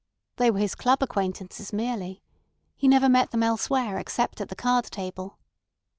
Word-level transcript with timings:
They 0.37 0.49
were 0.49 0.57
his 0.57 0.73
club 0.73 1.03
acquaintances 1.03 1.71
merely. 1.71 2.23
He 2.75 2.87
never 2.87 3.07
met 3.07 3.29
them 3.29 3.43
elsewhere 3.43 3.99
except 3.99 4.41
at 4.41 4.49
the 4.49 4.55
card 4.55 4.85
table. 4.85 5.37